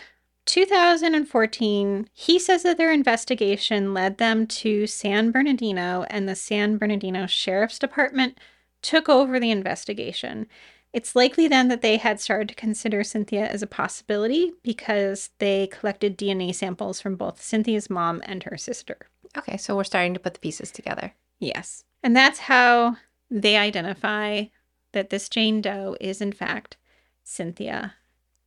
[0.47, 7.27] 2014, he says that their investigation led them to San Bernardino, and the San Bernardino
[7.27, 8.39] Sheriff's Department
[8.81, 10.47] took over the investigation.
[10.91, 15.67] It's likely then that they had started to consider Cynthia as a possibility because they
[15.67, 18.97] collected DNA samples from both Cynthia's mom and her sister.
[19.37, 21.13] Okay, so we're starting to put the pieces together.
[21.39, 21.85] Yes.
[22.01, 22.97] And that's how
[23.29, 24.45] they identify
[24.93, 26.77] that this Jane Doe is, in fact,
[27.23, 27.95] Cynthia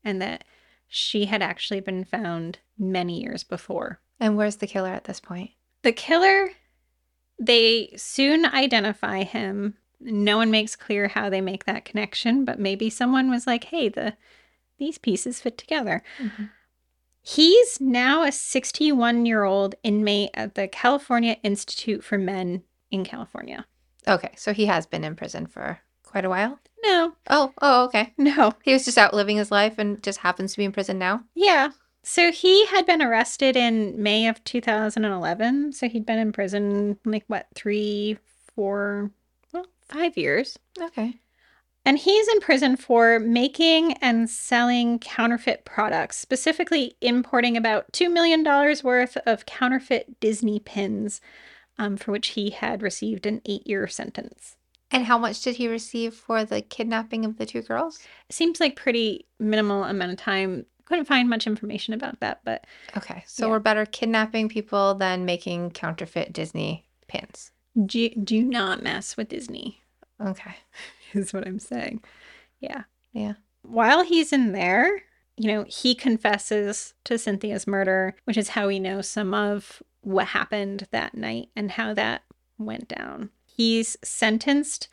[0.03, 0.45] and that
[0.87, 4.01] she had actually been found many years before.
[4.21, 5.51] And where's the killer at this point?
[5.83, 6.51] The killer,
[7.39, 9.75] they soon identify him.
[10.01, 13.89] No one makes clear how they make that connection, but maybe someone was like, hey,
[13.89, 14.15] the
[14.79, 16.03] these pieces fit together.
[16.19, 16.45] Mm-hmm.
[17.23, 23.67] He's now a 61 year old inmate at the California Institute for Men in California.
[24.07, 25.81] Okay, so he has been in prison for
[26.15, 26.61] quite a while?
[26.85, 27.13] No.
[27.29, 28.15] Oh, oh, okay.
[28.19, 28.53] No.
[28.63, 31.25] He was just out living his life and just happens to be in prison now?
[31.35, 31.71] Yeah.
[32.05, 35.73] So he had been arrested in May of 2011.
[35.73, 38.19] So he'd been in prison like what, three,
[38.55, 39.11] four,
[39.53, 40.57] well, five years.
[40.81, 41.15] Okay.
[41.85, 48.45] And he's in prison for making and selling counterfeit products, specifically importing about $2 million
[48.85, 51.21] worth of counterfeit Disney pins,
[51.77, 54.57] um, for which he had received an eight year sentence.
[54.95, 57.99] And how much did he receive for the kidnapping of the two girls?
[58.31, 60.67] Seems like pretty minimal amount of time.
[60.85, 62.67] Couldn't find much information about that, but
[62.97, 63.25] okay.
[63.27, 63.51] So Yeah.
[63.51, 67.51] we're better kidnapping people than making counterfeit Disney pins.
[67.87, 69.81] do, do not mess with Disney,
[70.21, 70.55] Okay.
[71.13, 72.03] is what I'm saying.
[72.61, 72.85] Yeah.
[73.13, 73.35] Yeah.
[73.63, 75.03] While he's in there,
[75.37, 80.29] you know, he confesses to Cynthia's murder, which is how we know some of what
[80.29, 82.23] happened that night and how that
[82.59, 83.31] went down.
[83.57, 84.89] He's sentenced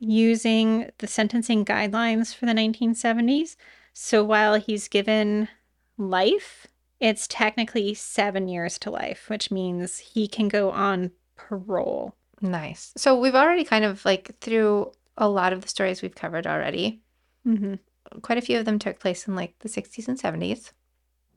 [0.00, 3.56] using the sentencing guidelines for the 1970s.
[3.92, 5.48] So while he's given
[5.96, 6.66] life,
[6.98, 12.14] it's technically seven years to life, which means he can go on parole.
[12.40, 12.92] Nice.
[12.96, 17.00] So we've already kind of like through a lot of the stories we've covered already.
[17.46, 17.74] Mm-hmm.
[18.22, 20.72] Quite a few of them took place in like the 60s and 70s,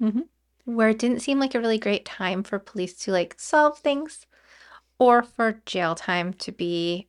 [0.01, 0.23] Mhm.
[0.65, 4.25] where it didn't seem like a really great time for police to like solve things
[5.03, 7.07] or for jail time to be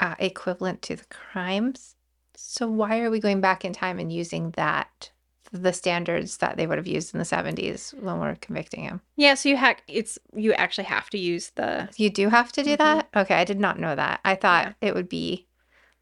[0.00, 1.94] uh, equivalent to the crimes.
[2.34, 5.10] So why are we going back in time and using that,
[5.52, 9.00] the standards that they would have used in the 70s when we're convicting him?
[9.16, 12.62] Yeah, so you hack it's you actually have to use the You do have to
[12.62, 12.78] do Mhm.
[12.78, 13.08] that?
[13.16, 14.20] Okay, I did not know that.
[14.24, 15.46] I thought it would be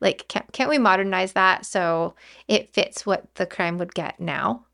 [0.00, 2.14] like, can't, can't we modernize that so
[2.48, 4.66] it fits what the crime would get now?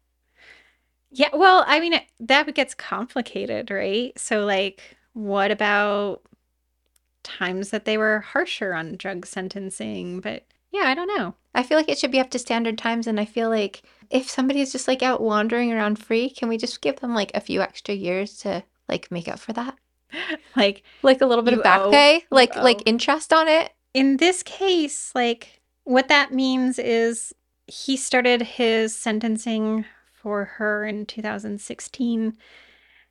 [1.11, 4.17] Yeah, well, I mean, it, that gets complicated, right?
[4.19, 6.23] So, like, what about
[7.23, 10.21] times that they were harsher on drug sentencing?
[10.21, 11.35] But yeah, I don't know.
[11.55, 13.07] I feel like it should be up to standard times.
[13.07, 16.57] And I feel like if somebody is just like out wandering around free, can we
[16.57, 19.77] just give them like a few extra years to like make up for that?
[20.57, 23.73] Like, Like a little bit of back owe- pay, like like interest on it.
[23.95, 27.33] in this case, like, what that means is
[27.69, 32.37] he started his sentencing for her in 2016.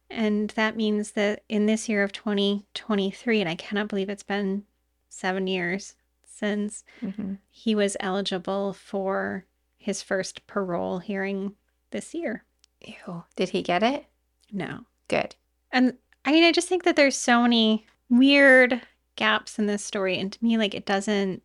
[0.09, 4.63] And that means that in this year of 2023, and I cannot believe it's been
[5.09, 5.95] seven years
[6.25, 7.33] since Mm-hmm.
[7.49, 9.45] he was eligible for
[9.77, 11.55] his first parole hearing
[11.91, 12.43] this year.
[12.85, 13.23] Ew.
[13.35, 14.05] Did he get it?
[14.51, 14.85] No.
[15.09, 15.35] Good.
[15.71, 15.95] And
[16.25, 18.81] I mean, I just think that there's so many weird
[19.15, 20.17] gaps in this story.
[20.17, 21.43] And to me, like, it doesn't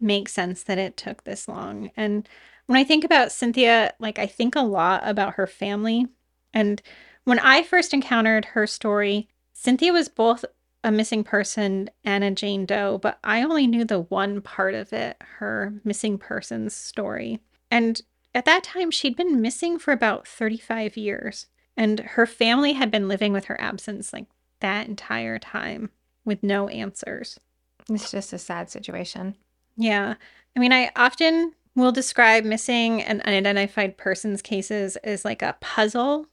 [0.00, 1.90] make sense that it took this long.
[1.96, 2.28] And
[2.66, 6.06] when I think about Cynthia, like, I think a lot about her family.
[6.52, 6.82] And
[7.24, 10.44] when I first encountered her story, Cynthia was both
[10.82, 14.92] a missing person and a Jane Doe, but I only knew the one part of
[14.92, 17.40] it, her missing persons story.
[17.70, 18.00] And
[18.34, 21.46] at that time, she'd been missing for about 35 years,
[21.76, 24.26] and her family had been living with her absence like
[24.60, 25.90] that entire time
[26.24, 27.40] with no answers.
[27.88, 29.36] It's just a sad situation.
[29.76, 30.14] Yeah.
[30.54, 36.26] I mean, I often will describe missing and unidentified persons cases as like a puzzle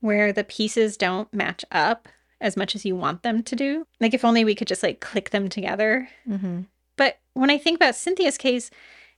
[0.00, 2.08] where the pieces don't match up
[2.40, 3.86] as much as you want them to do.
[4.00, 6.08] Like, if only we could just like click them together.
[6.28, 6.62] Mm-hmm.
[6.96, 8.70] But when I think about Cynthia's case,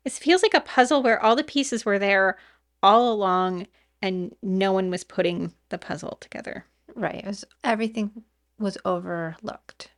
[0.05, 2.39] it feels like a puzzle where all the pieces were there
[2.83, 3.67] all along
[4.03, 6.65] and no one was putting the puzzle together.
[6.95, 7.17] Right.
[7.17, 8.25] It was everything
[8.59, 9.91] was overlooked.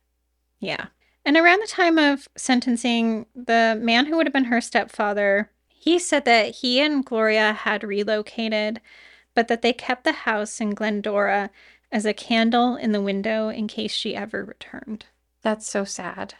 [0.59, 0.87] Yeah.
[1.25, 5.99] And around the time of sentencing, the man who would have been her stepfather, he
[5.99, 8.81] said that he and Gloria had relocated,
[9.35, 11.49] but that they kept the house in Glendora
[11.91, 15.05] as a candle in the window in case she ever returned.
[15.41, 16.35] That's so sad.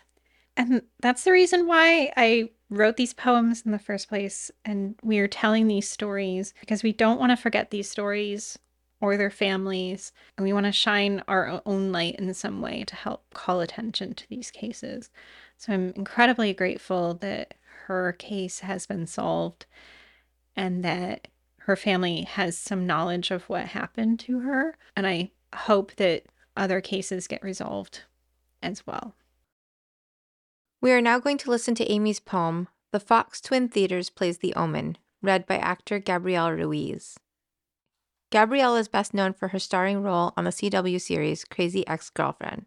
[0.55, 4.51] And that's the reason why I wrote these poems in the first place.
[4.65, 8.57] And we are telling these stories because we don't want to forget these stories
[9.01, 10.11] or their families.
[10.37, 14.13] And we want to shine our own light in some way to help call attention
[14.13, 15.09] to these cases.
[15.57, 17.55] So I'm incredibly grateful that
[17.87, 19.65] her case has been solved
[20.55, 21.27] and that
[21.65, 24.77] her family has some knowledge of what happened to her.
[24.97, 26.25] And I hope that
[26.57, 28.01] other cases get resolved
[28.61, 29.15] as well.
[30.81, 34.53] We are now going to listen to Aimee's poem, The Fox Twin Theaters Plays the
[34.55, 37.17] Omen, read by actor Gabrielle Ruiz.
[38.29, 42.65] Gabrielle is best known for her starring role on the CW series Crazy Ex Girlfriend.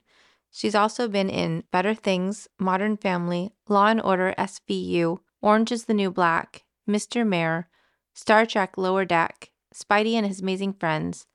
[0.51, 5.92] She's also been in Better Things, Modern Family, Law and Order SVU, Orange is the
[5.92, 7.26] New Black, Mr.
[7.26, 7.68] Mayor,
[8.17, 11.27] Star Trek Lower Deck, Spidey and His Amazing Friends,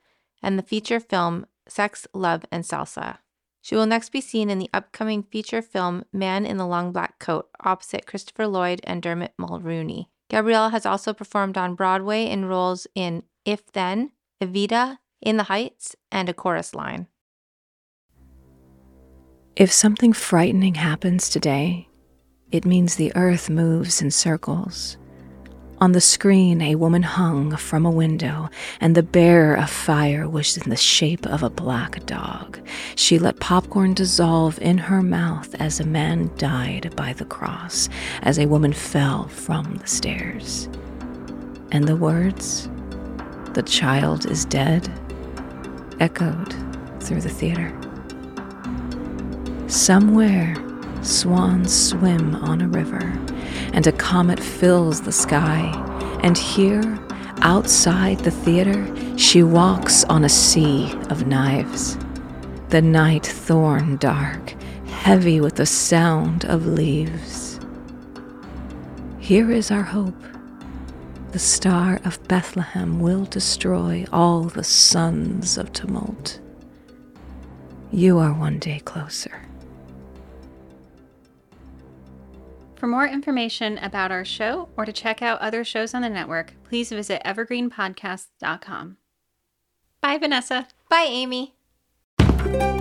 [0.41, 3.19] and the feature film Sex, Love, and Salsa.
[3.61, 7.19] She will next be seen in the upcoming feature film Man in the Long Black
[7.19, 10.07] Coat opposite Christopher Lloyd and Dermot Mulroney.
[10.27, 14.11] Gabrielle has also performed on Broadway in roles in If Then,
[14.41, 17.05] Evita, In the Heights, and A Chorus Line.
[19.55, 21.89] If something frightening happens today,
[22.51, 24.97] it means the earth moves in circles.
[25.81, 30.55] On the screen, a woman hung from a window, and the bearer of fire was
[30.55, 32.59] in the shape of a black dog.
[32.95, 37.89] She let popcorn dissolve in her mouth as a man died by the cross,
[38.21, 40.69] as a woman fell from the stairs.
[41.71, 42.69] And the words,
[43.55, 44.87] The child is dead,
[45.99, 46.53] echoed
[47.01, 47.75] through the theater.
[49.67, 50.53] Somewhere,
[51.01, 53.01] swans swim on a river
[53.73, 55.71] and a comet fills the sky.
[56.23, 56.99] And here,
[57.41, 58.85] outside the theater,
[59.17, 61.97] she walks on a sea of knives.
[62.69, 64.51] The night thorn dark,
[64.85, 67.59] heavy with the sound of leaves.
[69.19, 70.21] Here is our hope.
[71.31, 76.41] The star of Bethlehem will destroy all the sons of tumult.
[77.89, 79.30] You are one day closer.
[82.91, 86.89] More information about our show or to check out other shows on the network, please
[86.89, 88.97] visit evergreenpodcast.com.
[90.01, 90.67] Bye, Vanessa.
[90.89, 92.80] Bye, Aimee.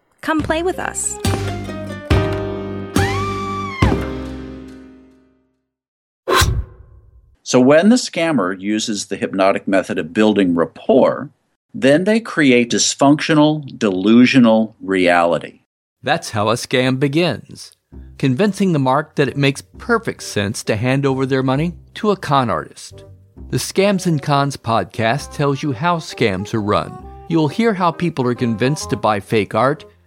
[0.21, 1.17] Come play with us.
[7.43, 11.29] So, when the scammer uses the hypnotic method of building rapport,
[11.73, 15.61] then they create dysfunctional, delusional reality.
[16.01, 17.75] That's how a scam begins
[18.17, 22.15] convincing the mark that it makes perfect sense to hand over their money to a
[22.15, 23.03] con artist.
[23.49, 27.03] The Scams and Cons podcast tells you how scams are run.
[27.29, 29.85] You'll hear how people are convinced to buy fake art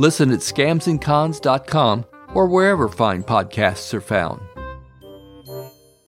[0.00, 4.40] Listen at scamsandcons.com or wherever fine podcasts are found.